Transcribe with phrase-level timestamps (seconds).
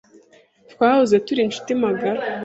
[0.71, 2.19] Twahoze turi inshuti magara.